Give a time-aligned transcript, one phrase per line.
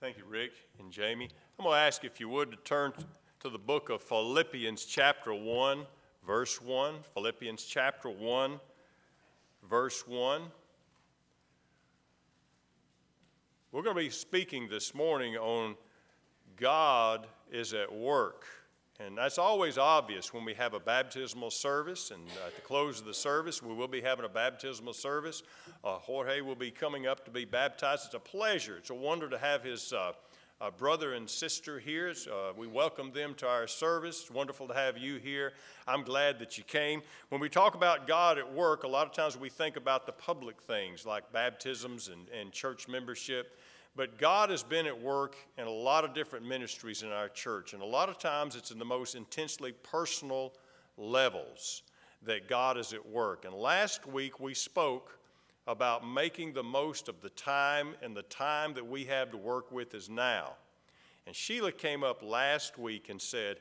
[0.00, 1.28] Thank you, Rick and Jamie.
[1.58, 2.92] I'm going to ask if you would to turn
[3.40, 5.84] to the book of Philippians, chapter 1,
[6.24, 6.94] verse 1.
[7.14, 8.60] Philippians, chapter 1,
[9.68, 10.42] verse 1.
[13.72, 15.74] We're going to be speaking this morning on
[16.56, 18.44] God is at work.
[19.00, 22.10] And that's always obvious when we have a baptismal service.
[22.10, 25.44] And at the close of the service, we will be having a baptismal service.
[25.84, 28.06] Uh, Jorge will be coming up to be baptized.
[28.06, 30.14] It's a pleasure, it's a wonder to have his uh,
[30.60, 32.12] uh, brother and sister here.
[32.28, 34.22] Uh, we welcome them to our service.
[34.22, 35.52] It's wonderful to have you here.
[35.86, 37.02] I'm glad that you came.
[37.28, 40.12] When we talk about God at work, a lot of times we think about the
[40.12, 43.60] public things like baptisms and, and church membership.
[43.98, 47.72] But God has been at work in a lot of different ministries in our church,
[47.72, 50.52] and a lot of times it's in the most intensely personal
[50.96, 51.82] levels
[52.22, 53.44] that God is at work.
[53.44, 55.18] And last week we spoke
[55.66, 59.72] about making the most of the time, and the time that we have to work
[59.72, 60.52] with is now.
[61.26, 63.56] And Sheila came up last week and said,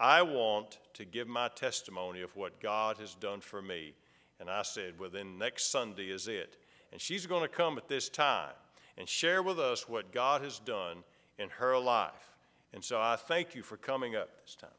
[0.00, 3.94] I want to give my testimony of what God has done for me.
[4.40, 6.56] And I said, Well, then next Sunday is it.
[6.90, 8.54] And she's going to come at this time
[8.98, 11.04] and share with us what God has done
[11.38, 12.36] in her life.
[12.74, 14.70] And so I thank you for coming up this time.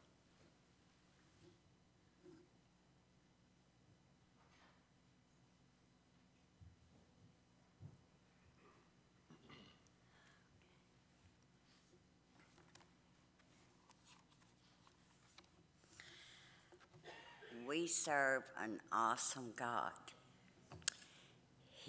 [17.66, 19.92] We serve an awesome God.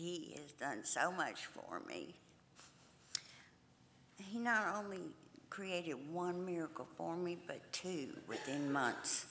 [0.01, 2.15] He has done so much for me.
[4.17, 4.97] He not only
[5.51, 9.27] created one miracle for me, but two within months.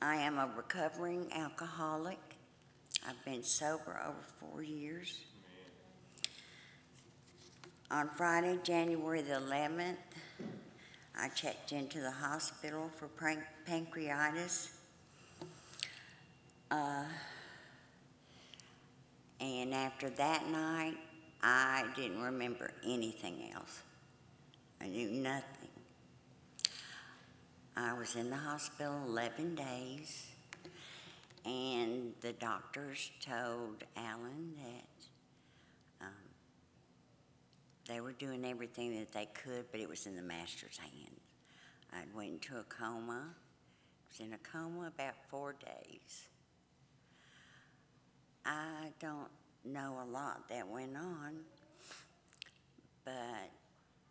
[0.00, 2.18] I am a recovering alcoholic.
[3.06, 5.20] I've been sober over four years.
[7.90, 9.96] On Friday, January the 11th,
[11.18, 13.10] I checked into the hospital for
[13.68, 14.70] pancreatitis.
[16.70, 17.04] Uh,
[19.40, 20.96] and after that night,
[21.42, 23.82] I didn't remember anything else.
[24.80, 25.68] I knew nothing.
[27.76, 30.26] I was in the hospital 11 days,
[31.44, 36.12] and the doctors told Alan that um,
[37.88, 41.20] they were doing everything that they could, but it was in the master's hands.
[41.92, 43.24] I went into a coma.
[43.30, 46.28] I was in a coma about four days.
[48.44, 49.30] I don't
[49.64, 51.36] know a lot that went on,
[53.04, 53.50] but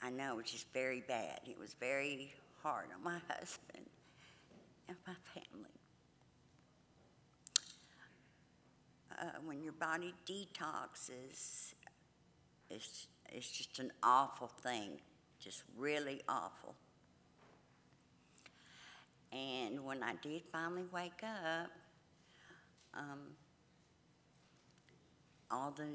[0.02, 1.42] I know it was just very bad.
[1.46, 3.86] It was very hard on my husband
[4.88, 5.70] and my family.
[9.22, 11.74] Uh, when your body detoxes,
[12.70, 15.00] it's, it's just an awful thing,
[15.40, 16.74] just really awful.
[19.32, 21.70] And when I did finally wake up,
[22.96, 23.20] um,
[25.54, 25.88] all the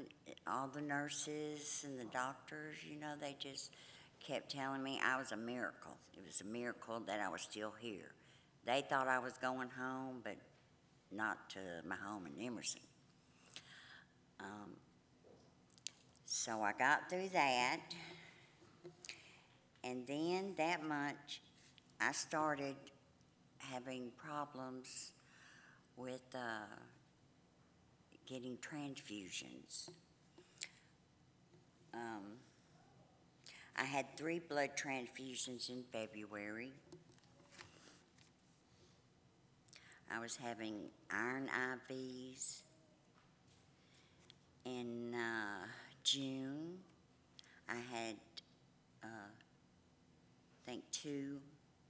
[0.47, 3.71] all the nurses and the doctors, you know, they just
[4.25, 5.97] kept telling me I was a miracle.
[6.17, 8.13] It was a miracle that I was still here.
[8.65, 10.37] They thought I was going home, but
[11.11, 12.81] not to my home in Emerson.
[14.39, 14.71] Um,
[16.25, 17.79] so I got through that,
[19.83, 21.41] and then that much,
[21.99, 22.75] I started
[23.57, 25.11] having problems
[25.97, 26.23] with.
[26.33, 26.79] Uh,
[28.29, 29.89] getting transfusions.
[31.95, 32.37] Um,
[33.75, 36.71] I had three blood transfusions in February.
[40.11, 41.49] I was having iron
[41.89, 42.61] IVs
[44.65, 45.65] in uh,
[46.03, 46.77] June.
[47.67, 48.15] I had,
[49.03, 51.39] uh, I think, two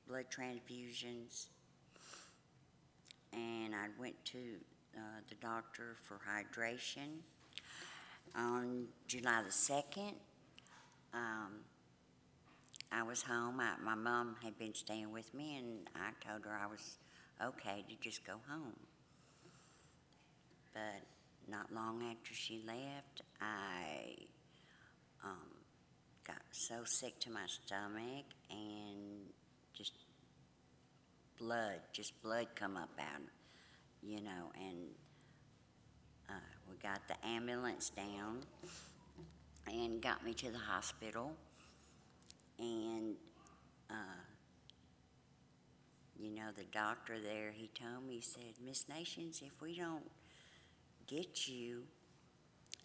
[0.08, 1.48] blood transfusions,
[3.34, 4.40] and I went to
[5.00, 7.22] uh, the doctor for hydration.
[8.36, 10.14] On July the 2nd,
[11.14, 11.62] um,
[12.92, 13.60] I was home.
[13.60, 16.98] I, my mom had been staying with me, and I told her I was
[17.44, 18.76] okay to just go home.
[20.74, 21.02] But
[21.48, 24.16] not long after she left, I
[25.24, 25.50] um,
[26.28, 29.32] got so sick to my stomach and
[29.74, 29.94] just
[31.40, 33.39] blood, just blood come up out
[34.02, 34.78] you know, and
[36.30, 36.34] uh,
[36.70, 38.40] we got the ambulance down
[39.68, 41.34] and got me to the hospital.
[42.58, 43.16] And,
[43.90, 44.24] uh,
[46.20, 50.04] you know, the doctor there, he told me, he said, Miss Nations, if we don't
[51.08, 51.84] get you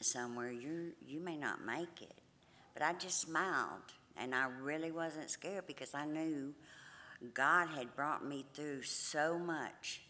[0.00, 2.14] somewhere, you you may not make it.
[2.74, 6.54] But I just smiled, and I really wasn't scared because I knew
[7.32, 10.02] God had brought me through so much,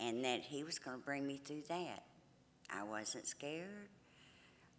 [0.00, 2.04] and that He was going to bring me through that.
[2.70, 3.88] I wasn't scared.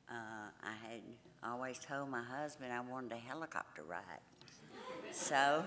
[0.10, 1.02] Uh, I had
[1.44, 4.02] always told my husband I wanted a helicopter ride,
[5.14, 5.64] so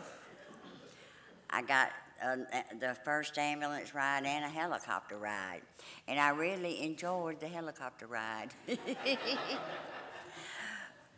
[1.49, 1.93] I got
[2.23, 2.37] uh,
[2.79, 5.63] the first ambulance ride and a helicopter ride,
[6.07, 8.49] and I really enjoyed the helicopter ride.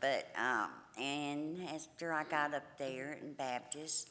[0.00, 4.09] but um, and after I got up there in Baptist,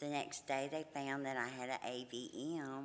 [0.00, 2.84] the next day they found that I had an AVM,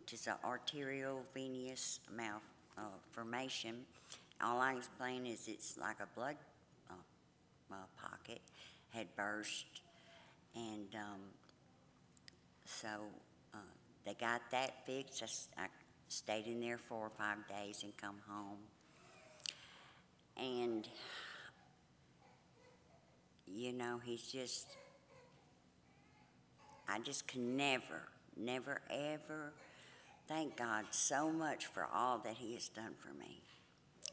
[0.00, 3.76] which is an arterial venous malformation.
[4.42, 6.36] All I explain is it's like a blood
[6.90, 6.94] uh,
[7.72, 8.40] uh, pocket
[8.90, 9.66] had burst,
[10.54, 11.20] and um,
[12.64, 12.88] so
[13.54, 13.58] uh,
[14.06, 15.22] they got that fixed.
[15.58, 15.66] I I,
[16.10, 18.56] stayed in there four or five days and come home.
[20.38, 20.88] And,
[23.46, 24.68] you know, he's just,
[26.88, 28.08] I just can never,
[28.38, 29.52] never, ever
[30.28, 33.40] thank God so much for all that he has done for me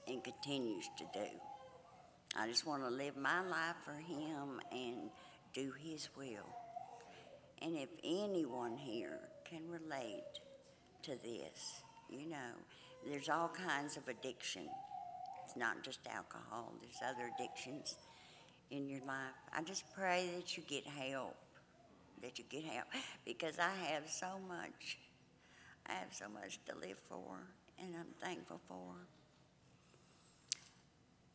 [0.08, 1.28] and continues to do.
[2.38, 5.10] I just want to live my life for him and
[5.54, 6.50] do his will.
[7.62, 9.20] And if anyone here
[9.50, 10.24] can relate
[11.04, 12.54] to this, you know,
[13.08, 14.68] there's all kinds of addiction.
[15.46, 17.98] It's not just alcohol, there's other addictions
[18.72, 19.36] in your life.
[19.56, 21.36] I just pray that you get help,
[22.22, 22.88] that you get help,
[23.26, 24.98] because I have so much,
[25.88, 27.38] I have so much to live for,
[27.80, 28.94] and I'm thankful for.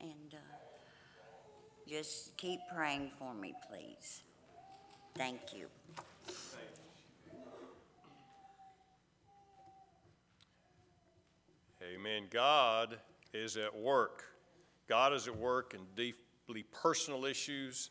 [0.00, 0.37] And uh,
[1.88, 4.23] just keep praying for me, please.
[5.17, 5.67] Thank you.
[11.82, 12.25] Amen.
[12.31, 12.99] God
[13.32, 14.25] is at work.
[14.88, 17.91] God is at work in deeply personal issues,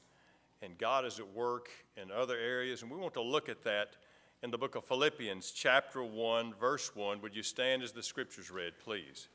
[0.61, 2.81] and God is at work in other areas.
[2.81, 3.95] And we want to look at that
[4.41, 7.21] in the book of Philippians, chapter 1, verse 1.
[7.21, 9.27] Would you stand as the scriptures read, please?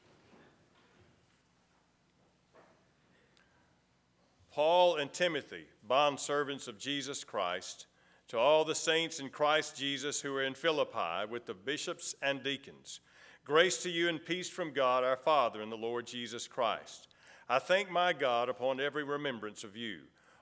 [4.50, 7.86] Paul and Timothy, bondservants of Jesus Christ,
[8.28, 12.42] to all the saints in Christ Jesus who are in Philippi with the bishops and
[12.42, 13.00] deacons.
[13.44, 17.08] Grace to you and peace from God our Father and the Lord Jesus Christ.
[17.46, 19.98] I thank my God upon every remembrance of you,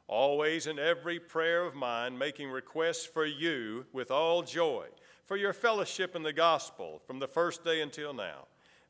[0.08, 4.86] always in every prayer of mine, making requests for you with all joy,
[5.24, 8.46] for your fellowship in the gospel from the first day until now,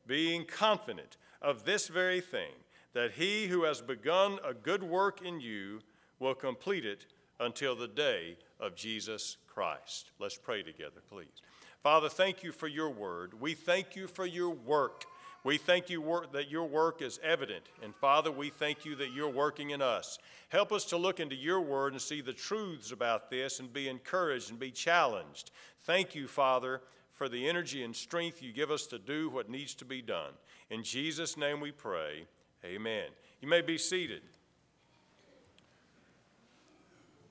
[0.06, 2.52] being confident of this very thing,
[2.92, 5.80] that he who has begun a good work in you
[6.18, 7.06] will complete it
[7.40, 10.10] until the day of Jesus Christ.
[10.18, 11.42] Let's pray together, please.
[11.82, 13.40] Father, thank you for your word.
[13.40, 15.04] We thank you for your work.
[15.44, 17.64] We thank you work, that your work is evident.
[17.82, 20.18] And Father, we thank you that you're working in us.
[20.50, 23.88] Help us to look into your word and see the truths about this and be
[23.88, 25.50] encouraged and be challenged.
[25.82, 26.80] Thank you, Father,
[27.12, 30.32] for the energy and strength you give us to do what needs to be done.
[30.70, 32.26] In Jesus' name we pray.
[32.64, 33.08] Amen.
[33.40, 34.22] You may be seated.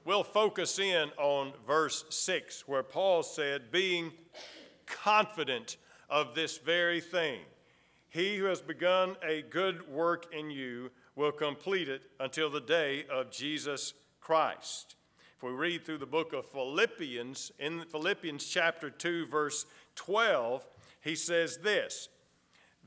[0.04, 4.12] We'll focus in on verse 6, where Paul said, Being
[4.86, 5.78] confident
[6.10, 7.40] of this very thing,
[8.12, 13.06] he who has begun a good work in you will complete it until the day
[13.10, 14.96] of Jesus Christ.
[15.38, 20.68] If we read through the book of Philippians, in Philippians chapter 2, verse 12,
[21.00, 22.10] he says this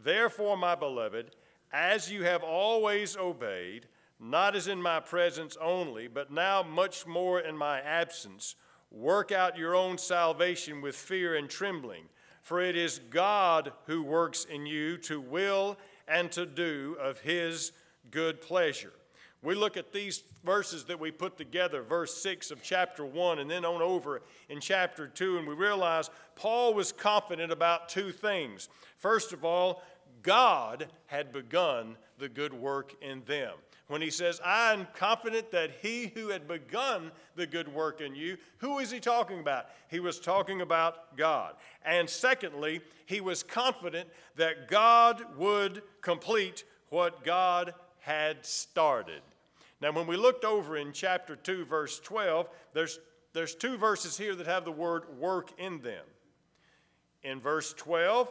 [0.05, 1.35] Therefore, my beloved,
[1.73, 3.89] as you have always obeyed,
[4.21, 8.57] not as in my presence only, but now much more in my absence.
[8.91, 12.05] Work out your own salvation with fear and trembling,
[12.45, 17.73] for it is God who works in you to will and to do of his
[18.11, 18.93] good pleasure.
[19.43, 23.51] We look at these verses that we put together, verse 6 of chapter 1, and
[23.51, 24.21] then on over
[24.51, 28.69] in chapter 2, and we realize Paul was confident about two things.
[28.99, 29.83] First of all,
[30.23, 33.55] God had begun the good work in them.
[33.87, 38.15] When he says, I am confident that he who had begun the good work in
[38.15, 39.67] you, who is he talking about?
[39.91, 41.55] He was talking about God.
[41.85, 49.21] And secondly, he was confident that God would complete what God had started.
[49.81, 53.01] Now, when we looked over in chapter 2, verse 12, there's,
[53.35, 56.05] there's two verses here that have the word work in them.
[57.23, 58.31] In verse 12,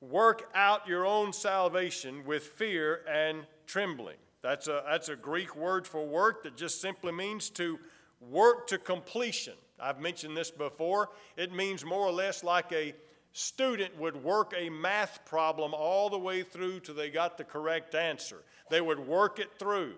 [0.00, 4.16] work out your own salvation with fear and trembling.
[4.42, 7.78] That's a, that's a Greek word for work that just simply means to
[8.20, 9.54] work to completion.
[9.80, 11.10] I've mentioned this before.
[11.36, 12.94] It means more or less like a,
[13.32, 17.94] student would work a math problem all the way through till they got the correct
[17.94, 18.42] answer.
[18.70, 19.94] They would work it through.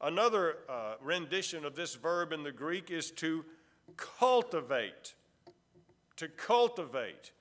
[0.00, 3.44] Another uh, rendition of this verb in the Greek is to
[3.96, 5.14] cultivate.
[6.16, 7.32] To cultivate.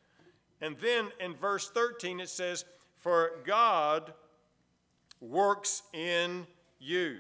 [0.62, 4.14] And then in verse 13 it says, For God
[5.20, 6.48] works in
[6.80, 7.18] you,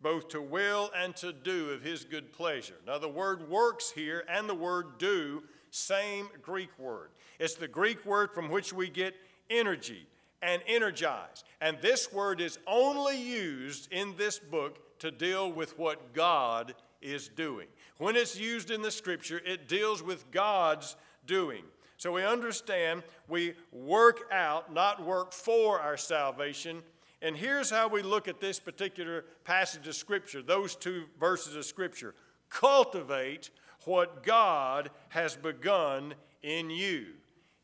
[0.00, 2.76] both to will and to do of his good pleasure.
[2.86, 7.10] Now, the word works here and the word do, same Greek word.
[7.38, 9.14] It's the Greek word from which we get
[9.48, 10.06] energy
[10.42, 11.44] and energize.
[11.60, 17.28] And this word is only used in this book to deal with what God is
[17.28, 17.66] doing.
[17.98, 21.64] When it's used in the scripture, it deals with God's doing.
[22.00, 26.80] So we understand we work out, not work for our salvation.
[27.20, 31.66] And here's how we look at this particular passage of scripture, those two verses of
[31.66, 32.14] scripture.
[32.48, 33.50] Cultivate
[33.84, 37.08] what God has begun in you.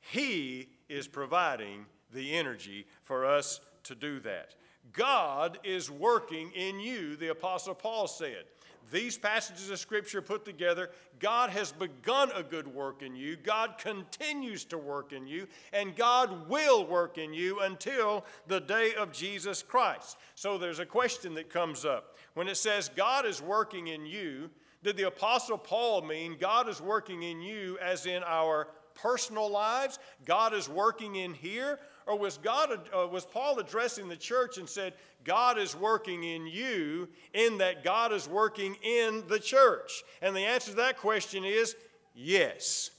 [0.01, 4.55] He is providing the energy for us to do that.
[4.93, 8.45] God is working in you, the Apostle Paul said.
[8.91, 13.79] These passages of Scripture put together, God has begun a good work in you, God
[13.79, 19.13] continues to work in you, and God will work in you until the day of
[19.13, 20.17] Jesus Christ.
[20.35, 22.17] So there's a question that comes up.
[22.35, 24.51] When it says God is working in you,
[24.83, 29.99] did the Apostle Paul mean God is working in you as in our personal lives?
[30.25, 31.81] God is working in here?
[32.07, 34.95] Or was, God, uh, was Paul addressing the church and said,
[35.25, 40.05] God is working in you in that God is working in the church?
[40.23, 41.75] And the answer to that question is
[42.15, 42.91] yes,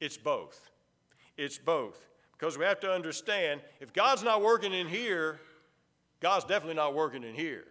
[0.00, 0.70] it's both.
[1.36, 1.98] It's both.
[2.32, 5.38] Because we have to understand if God's not working in here,
[6.20, 7.64] God's definitely not working in here.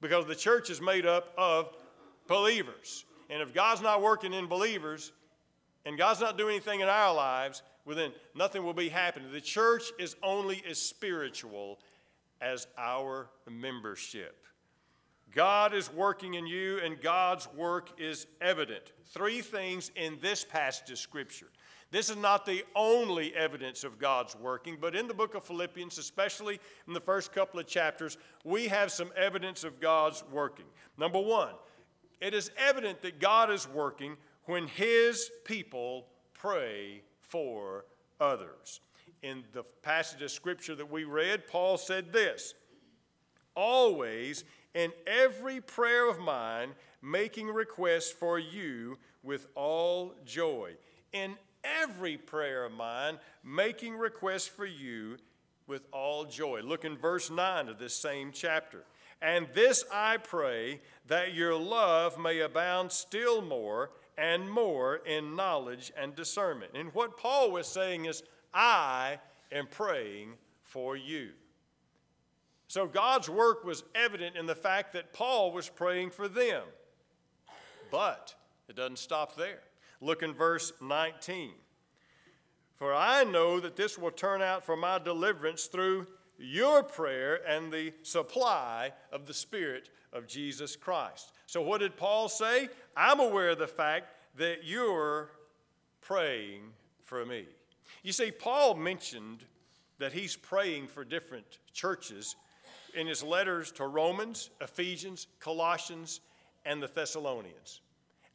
[0.00, 1.70] Because the church is made up of
[2.26, 3.04] believers.
[3.30, 5.12] And if God's not working in believers,
[5.84, 9.30] and God's not doing anything in our lives, well, then nothing will be happening.
[9.32, 11.78] The church is only as spiritual
[12.40, 14.44] as our membership.
[15.32, 18.92] God is working in you, and God's work is evident.
[19.06, 21.46] Three things in this passage of Scripture.
[21.92, 25.98] This is not the only evidence of God's working, but in the book of Philippians,
[25.98, 30.66] especially in the first couple of chapters, we have some evidence of God's working.
[30.98, 31.54] Number one,
[32.20, 34.16] it is evident that God is working
[34.46, 37.02] when His people pray
[37.36, 37.84] for
[38.18, 38.80] others.
[39.22, 42.54] In the passage of scripture that we read, Paul said this
[43.54, 46.70] Always, in every prayer of mine,
[47.02, 50.76] making requests for you with all joy.
[51.12, 55.18] In every prayer of mine, making requests for you
[55.66, 56.62] with all joy.
[56.62, 58.84] Look in verse 9 of this same chapter.
[59.20, 65.92] And this I pray, that your love may abound still more and more in knowledge
[65.96, 66.72] and discernment.
[66.74, 68.22] And what Paul was saying is,
[68.54, 69.18] I
[69.52, 71.30] am praying for you.
[72.68, 76.62] So God's work was evident in the fact that Paul was praying for them.
[77.90, 78.34] But
[78.68, 79.60] it doesn't stop there.
[80.00, 81.52] Look in verse 19.
[82.74, 86.06] For I know that this will turn out for my deliverance through
[86.38, 91.32] your prayer and the supply of the Spirit of Jesus Christ.
[91.46, 92.68] So, what did Paul say?
[92.96, 95.30] I'm aware of the fact that you're
[96.00, 96.62] praying
[97.04, 97.46] for me.
[98.02, 99.44] You see, Paul mentioned
[99.98, 102.36] that he's praying for different churches
[102.94, 106.20] in his letters to Romans, Ephesians, Colossians,
[106.64, 107.80] and the Thessalonians,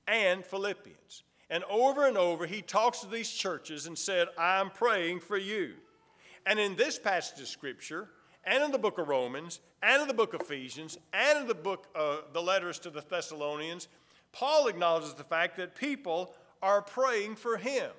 [0.08, 1.24] and Philippians.
[1.50, 5.74] And over and over, he talks to these churches and said, I'm praying for you.
[6.46, 8.08] And in this passage of Scripture,
[8.44, 11.56] and in the book of Romans, and in the book of Ephesians, and in the
[11.56, 13.88] book, uh, the letters to the Thessalonians,
[14.32, 17.92] Paul acknowledges the fact that people are praying for him.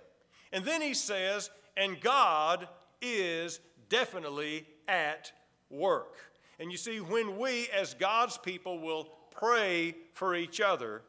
[0.53, 2.69] And then he says, and God
[3.01, 5.33] is definitely at
[5.71, 6.17] work.
[6.59, 11.03] And you see, when we as God's people will pray for each other,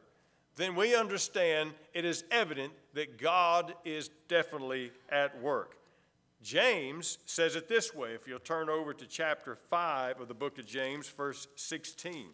[0.56, 5.76] then we understand it is evident that God is definitely at work.
[6.44, 10.58] James says it this way if you'll turn over to chapter 5 of the book
[10.58, 12.26] of James, verse 16.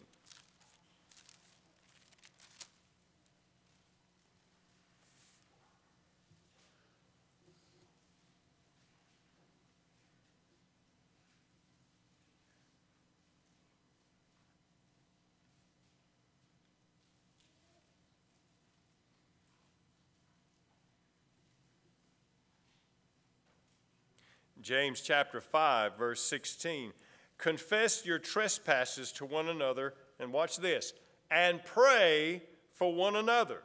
[24.61, 26.93] James chapter 5, verse 16.
[27.37, 30.93] Confess your trespasses to one another, and watch this,
[31.31, 33.63] and pray for one another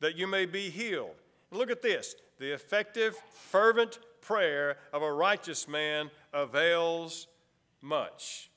[0.00, 1.14] that you may be healed.
[1.50, 7.26] And look at this the effective, fervent prayer of a righteous man avails
[7.80, 8.50] much.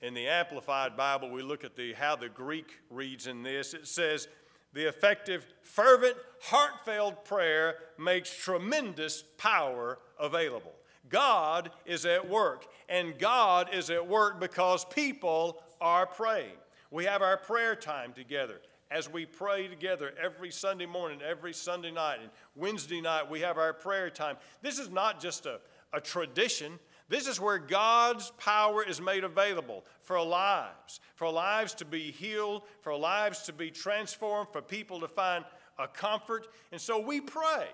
[0.00, 3.74] In the Amplified Bible, we look at the, how the Greek reads in this.
[3.74, 4.28] It says,
[4.72, 10.72] the effective, fervent, heartfelt prayer makes tremendous power available.
[11.08, 16.56] God is at work, and God is at work because people are praying.
[16.90, 18.60] We have our prayer time together
[18.90, 23.56] as we pray together every Sunday morning, every Sunday night, and Wednesday night, we have
[23.56, 24.36] our prayer time.
[24.62, 25.60] This is not just a,
[25.92, 26.78] a tradition.
[27.10, 32.62] This is where God's power is made available for lives, for lives to be healed,
[32.82, 35.44] for lives to be transformed, for people to find
[35.76, 36.46] a comfort.
[36.70, 37.66] And so we pray.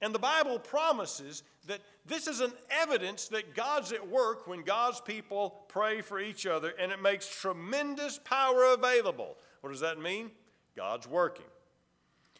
[0.00, 5.00] And the Bible promises that this is an evidence that God's at work when God's
[5.00, 9.36] people pray for each other, and it makes tremendous power available.
[9.60, 10.30] What does that mean?
[10.76, 11.46] God's working.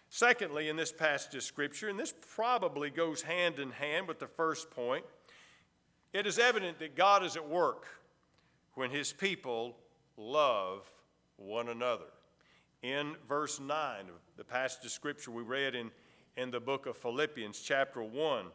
[0.09, 4.29] Secondly, in this passage of Scripture, and this probably goes hand in hand with the
[4.29, 5.05] first point,
[6.13, 7.87] it is evident that God is at work
[8.75, 9.77] when his people
[10.17, 10.91] love
[11.37, 12.05] one another.
[12.83, 15.91] In verse 9 of the passage of Scripture we read in,
[16.37, 18.47] in the book of Philippians, chapter 1,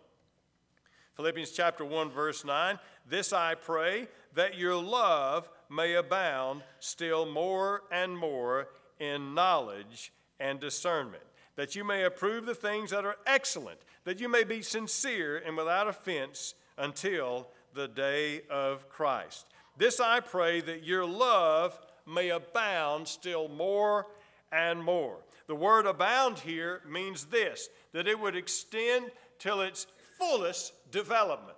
[1.15, 2.77] Philippians chapter 1, verse 9
[3.09, 8.67] This I pray, that your love may abound still more and more
[8.99, 11.23] in knowledge and discernment,
[11.55, 15.57] that you may approve the things that are excellent, that you may be sincere and
[15.57, 19.45] without offense until the day of Christ.
[19.77, 24.07] This I pray that your love may abound still more
[24.51, 25.17] and more.
[25.47, 31.57] The word abound here means this that it would extend till its fullest development,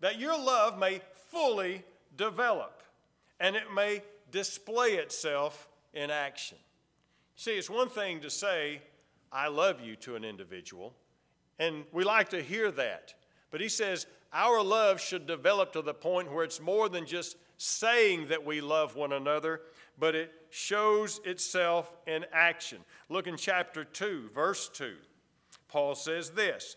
[0.00, 1.82] that your love may fully
[2.16, 2.82] develop
[3.40, 6.58] and it may display itself in action.
[7.36, 8.82] See, it's one thing to say,
[9.32, 10.94] I love you to an individual,
[11.58, 13.14] and we like to hear that.
[13.50, 17.36] But he says, our love should develop to the point where it's more than just
[17.56, 19.60] saying that we love one another,
[19.98, 22.78] but it shows itself in action.
[23.08, 24.94] Look in chapter 2, verse 2.
[25.68, 26.76] Paul says this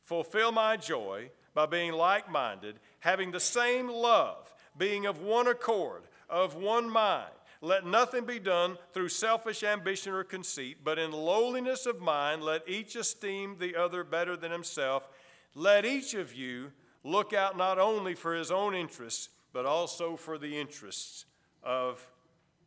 [0.00, 6.02] Fulfill my joy by being like minded, having the same love, being of one accord,
[6.28, 7.30] of one mind.
[7.60, 12.68] Let nothing be done through selfish ambition or conceit, but in lowliness of mind, let
[12.68, 15.08] each esteem the other better than himself.
[15.54, 16.72] Let each of you
[17.04, 21.26] look out not only for his own interests, but also for the interests
[21.62, 22.10] of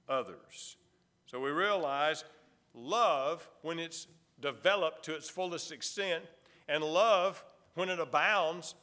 [0.08, 0.78] others.
[1.26, 2.24] So we realize
[2.74, 4.08] love, when it's
[4.40, 6.24] developed to its fullest extent,
[6.68, 7.44] and love,
[7.74, 8.76] when it abounds,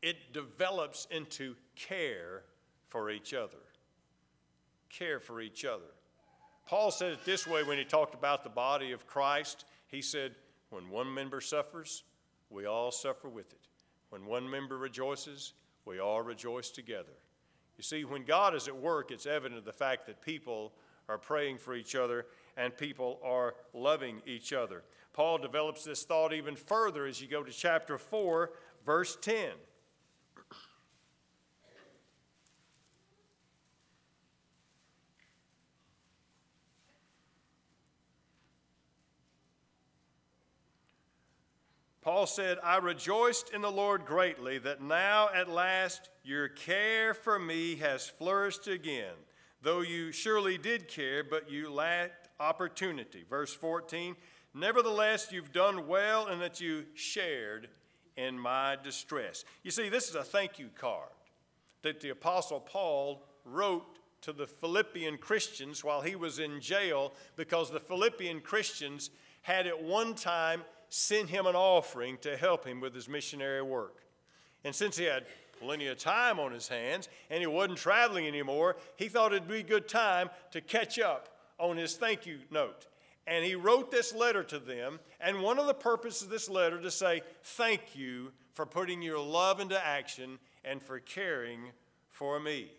[0.00, 2.42] it develops into care
[2.88, 3.58] for each other.
[4.88, 5.84] Care for each other.
[6.66, 9.64] Paul said it this way when he talked about the body of Christ.
[9.86, 10.34] He said,
[10.70, 12.02] When one member suffers,
[12.52, 13.68] we all suffer with it.
[14.10, 17.12] When one member rejoices, we all rejoice together.
[17.76, 20.72] You see, when God is at work, it's evident of the fact that people
[21.08, 24.82] are praying for each other and people are loving each other.
[25.12, 28.50] Paul develops this thought even further as you go to chapter 4,
[28.84, 29.50] verse 10.
[42.12, 47.38] Paul said, I rejoiced in the Lord greatly that now at last your care for
[47.38, 49.14] me has flourished again,
[49.62, 53.24] though you surely did care, but you lacked opportunity.
[53.30, 54.14] Verse 14,
[54.52, 57.70] nevertheless, you've done well in that you shared
[58.18, 59.46] in my distress.
[59.62, 61.08] You see, this is a thank you card
[61.80, 63.86] that the Apostle Paul wrote
[64.20, 69.08] to the Philippian Christians while he was in jail because the Philippian Christians
[69.40, 74.02] had at one time sent him an offering to help him with his missionary work.
[74.62, 75.24] And since he had
[75.58, 79.60] plenty of time on his hands and he wasn't traveling anymore, he thought it'd be
[79.60, 82.88] a good time to catch up on his thank you note.
[83.26, 86.78] And he wrote this letter to them, and one of the purposes of this letter
[86.78, 91.72] to say, Thank you for putting your love into action and for caring
[92.08, 92.70] for me.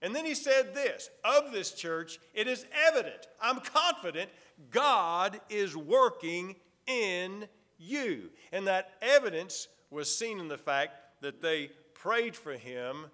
[0.00, 4.30] And then he said this of this church, it is evident, I'm confident,
[4.72, 8.30] God is working in you.
[8.52, 13.06] And that evidence was seen in the fact that they prayed for him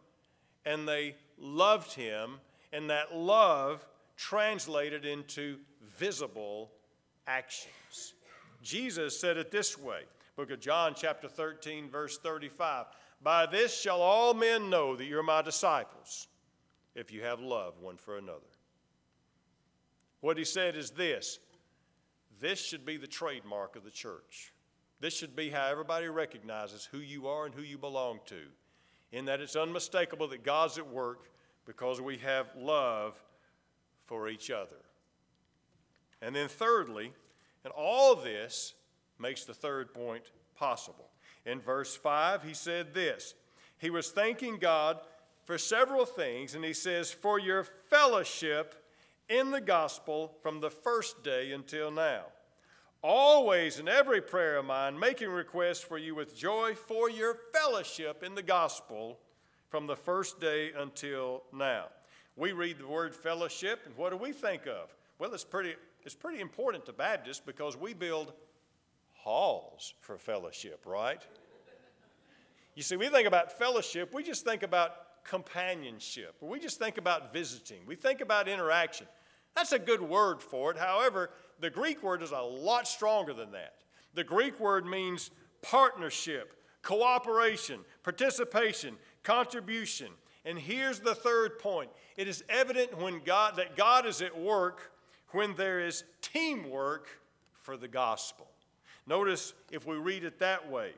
[0.64, 2.40] and they loved him,
[2.72, 5.58] and that love translated into
[5.96, 6.70] visible
[7.26, 8.14] actions.
[8.62, 10.02] Jesus said it this way
[10.36, 12.86] book of John, chapter 13, verse 35
[13.22, 16.28] By this shall all men know that you're my disciples,
[16.94, 18.40] if you have love one for another.
[20.20, 21.38] What he said is this
[22.40, 24.52] this should be the trademark of the church.
[25.00, 28.40] This should be how everybody recognizes who you are and who you belong to,
[29.12, 31.30] in that it's unmistakable that God's at work
[31.66, 33.22] because we have love
[34.06, 34.76] for each other.
[36.20, 37.12] And then, thirdly,
[37.64, 38.74] and all this
[39.18, 40.24] makes the third point
[40.56, 41.08] possible.
[41.46, 43.34] In verse 5, he said this
[43.78, 44.98] He was thanking God
[45.44, 48.74] for several things, and he says, For your fellowship
[49.28, 52.24] in the gospel from the first day until now.
[53.02, 58.22] Always in every prayer of mine, making requests for you with joy for your fellowship
[58.24, 59.18] in the gospel
[59.68, 61.86] from the first day until now.
[62.36, 64.94] We read the word fellowship, and what do we think of?
[65.18, 68.32] Well, it's pretty, it's pretty important to Baptists because we build
[69.12, 71.22] halls for fellowship, right?
[72.74, 77.32] You see, we think about fellowship, we just think about companionship, we just think about
[77.32, 79.06] visiting, we think about interaction.
[79.58, 80.78] That's a good word for it.
[80.78, 83.74] However, the Greek word is a lot stronger than that.
[84.14, 88.94] The Greek word means partnership, cooperation, participation,
[89.24, 90.12] contribution.
[90.44, 91.90] And here's the third point.
[92.16, 94.92] It is evident when God that God is at work
[95.32, 97.08] when there is teamwork
[97.60, 98.46] for the gospel.
[99.08, 100.92] Notice if we read it that way.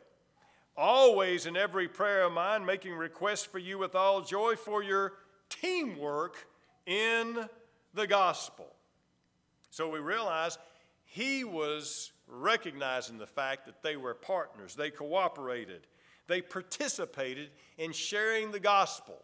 [0.76, 5.14] Always in every prayer of mine, making requests for you with all joy for your
[5.48, 6.46] teamwork
[6.84, 7.48] in
[7.94, 8.66] the gospel.
[9.70, 10.58] So we realize
[11.04, 15.86] he was recognizing the fact that they were partners, they cooperated,
[16.28, 19.18] they participated in sharing the gospel.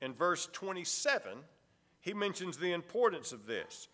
[0.00, 1.38] In verse 27,
[2.00, 3.88] he mentions the importance of this.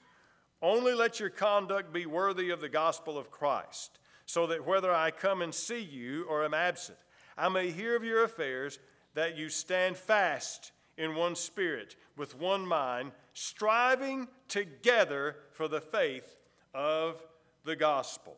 [0.61, 5.13] Only let your conduct be worthy of the gospel of Christ, so that whether I
[5.13, 6.99] come and see you or am absent,
[7.37, 8.81] I may hear of your affairs,
[9.15, 16.37] that you stand fast in one spirit, with one mind, striving together for the faith
[16.75, 17.23] of
[17.65, 18.37] the gospel.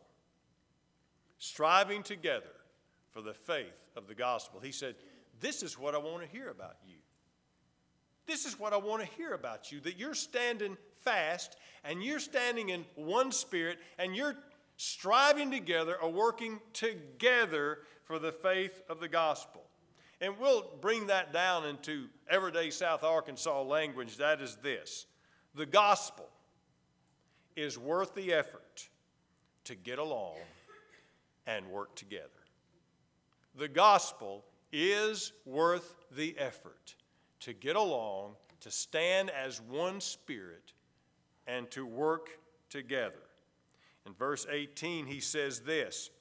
[1.39, 2.53] Striving together
[3.09, 4.59] for the faith of the gospel.
[4.59, 4.95] He said,
[5.39, 6.97] This is what I want to hear about you.
[8.27, 12.19] This is what I want to hear about you that you're standing fast and you're
[12.19, 14.35] standing in one spirit and you're
[14.77, 19.60] striving together or working together for the faith of the gospel.
[20.21, 24.17] And we'll bring that down into everyday South Arkansas language.
[24.17, 25.07] That is this
[25.55, 26.29] the gospel
[27.55, 28.87] is worth the effort
[29.65, 30.37] to get along
[31.47, 32.29] and work together.
[33.57, 36.95] The gospel is worth the effort
[37.41, 40.73] to get along, to stand as one spirit,
[41.47, 42.29] and to work
[42.69, 43.15] together.
[44.05, 46.11] In verse 18, he says this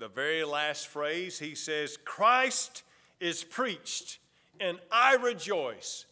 [0.00, 2.82] the very last phrase, he says, Christ
[3.20, 4.18] is preached,
[4.58, 6.06] and I rejoice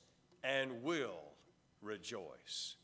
[0.44, 1.22] and will
[1.80, 2.76] rejoice.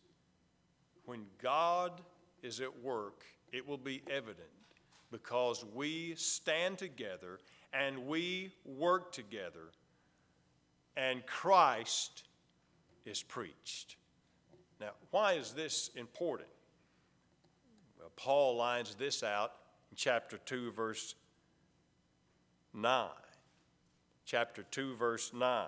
[1.05, 2.01] When God
[2.43, 4.49] is at work, it will be evident
[5.13, 7.39] because we stand together
[7.75, 9.73] and we work together,
[10.97, 12.25] and Christ
[13.05, 13.97] is preached.
[14.81, 16.49] Now, why is this important?
[18.17, 19.53] Paul lines this out
[19.95, 21.15] chapter 2, verse
[22.73, 23.09] 9.
[24.25, 25.67] Chapter 2, verse 9.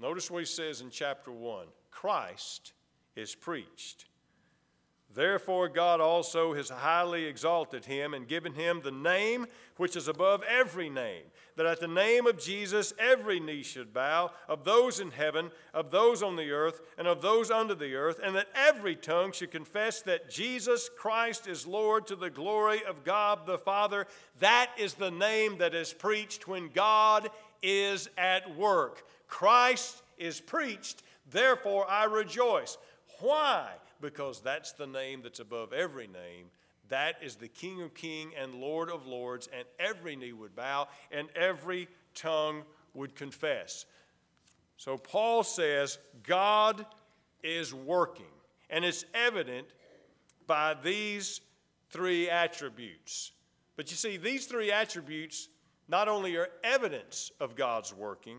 [0.00, 2.72] Notice what he says in chapter 1 Christ
[3.16, 4.06] is preached.
[5.12, 10.42] Therefore, God also has highly exalted him and given him the name which is above
[10.48, 11.24] every name,
[11.60, 15.90] that at the name of Jesus every knee should bow, of those in heaven, of
[15.90, 19.50] those on the earth, and of those under the earth, and that every tongue should
[19.50, 24.06] confess that Jesus Christ is Lord to the glory of God the Father.
[24.38, 27.28] That is the name that is preached when God
[27.62, 29.04] is at work.
[29.28, 32.78] Christ is preached, therefore I rejoice.
[33.18, 33.68] Why?
[34.00, 36.46] because that's the name that's above every name.
[36.90, 40.88] That is the King of Kings and Lord of Lords, and every knee would bow
[41.10, 42.62] and every tongue
[42.94, 43.86] would confess.
[44.76, 46.84] So Paul says God
[47.42, 48.32] is working,
[48.68, 49.68] and it's evident
[50.46, 51.40] by these
[51.90, 53.32] three attributes.
[53.76, 55.48] But you see, these three attributes
[55.88, 58.38] not only are evidence of God's working,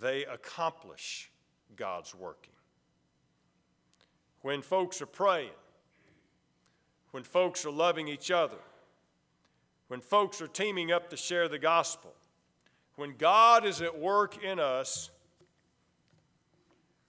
[0.00, 1.30] they accomplish
[1.76, 2.52] God's working
[4.46, 5.50] when folks are praying,
[7.16, 8.58] when folks are loving each other,
[9.88, 12.12] when folks are teaming up to share the gospel,
[12.96, 15.08] when God is at work in us,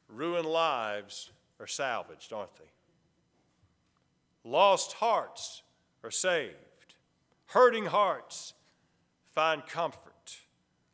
[0.07, 4.49] ruined lives are salvaged, aren't they?
[4.49, 5.61] Lost hearts
[6.05, 6.55] are saved.
[7.47, 8.53] Hurting hearts
[9.33, 10.37] find comfort.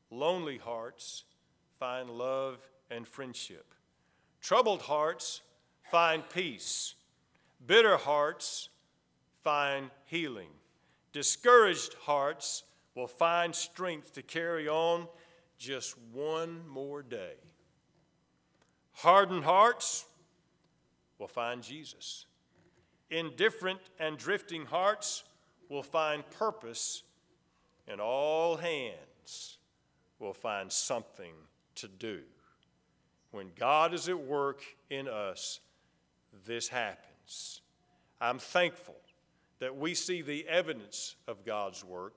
[0.09, 1.23] Lonely hearts
[1.77, 2.57] find love
[2.89, 3.75] and friendship.
[4.41, 5.41] Troubled hearts
[5.91, 6.95] find peace.
[7.67, 8.69] Bitter hearts
[9.43, 10.49] find healing.
[11.11, 12.63] Discouraged hearts
[12.95, 15.07] will find strength to carry on
[15.57, 17.35] just one more day.
[18.93, 20.05] Hardened hearts
[21.19, 22.25] will find Jesus.
[23.09, 25.23] Indifferent and drifting hearts
[25.69, 27.03] will find purpose,
[27.87, 29.57] and all hands
[30.19, 31.33] will find something
[31.75, 32.21] to do.
[33.31, 35.59] When God is at work in us,
[36.45, 37.61] this happens.
[38.21, 38.95] I'm thankful
[39.63, 42.15] that we see the evidence of God's work,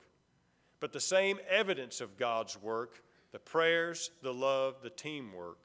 [0.80, 5.60] but the same evidence of God's work, the prayers, the love, the teamwork,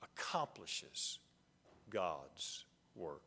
[0.00, 1.18] accomplishes
[1.90, 3.20] God's work.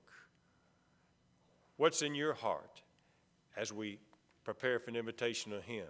[1.75, 2.81] What's in your heart
[3.57, 3.99] as we
[4.45, 5.89] prepare for an invitation of Him?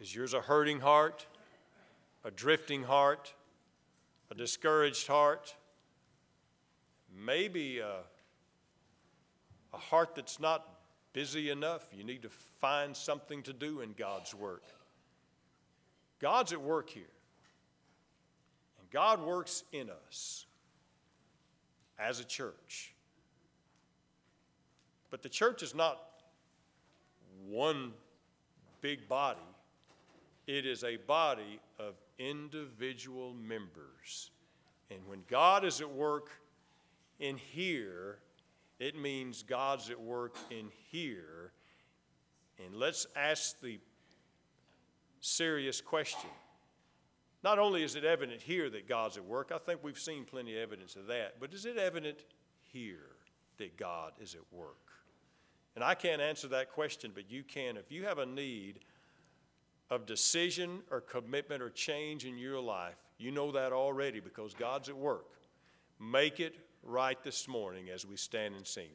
[0.00, 1.26] Is yours a hurting heart,
[2.24, 3.34] a drifting heart,
[4.30, 5.52] a discouraged heart?
[7.12, 8.02] Maybe a,
[9.72, 10.66] a heart that's not
[11.12, 11.86] busy enough.
[11.92, 12.30] You need to
[12.60, 14.64] find something to do in God's work.
[16.20, 17.04] God's at work here.
[18.78, 20.46] And God works in us
[21.98, 22.94] as a church.
[25.10, 26.00] But the church is not
[27.48, 27.92] one
[28.80, 29.40] big body,
[30.46, 34.30] it is a body of individual members.
[34.90, 36.30] And when God is at work
[37.18, 38.18] in here,
[38.82, 41.52] it means God's at work in here.
[42.64, 43.78] And let's ask the
[45.20, 46.30] serious question.
[47.44, 50.56] Not only is it evident here that God's at work, I think we've seen plenty
[50.56, 52.18] of evidence of that, but is it evident
[52.72, 53.16] here
[53.58, 54.76] that God is at work?
[55.76, 57.76] And I can't answer that question, but you can.
[57.76, 58.80] If you have a need
[59.90, 64.88] of decision or commitment or change in your life, you know that already because God's
[64.88, 65.26] at work.
[66.00, 68.88] Make it right this morning as we stand and sing.